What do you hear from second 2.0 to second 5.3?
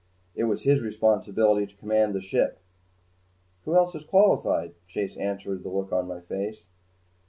the ship. "Who else is qualified?" Chase said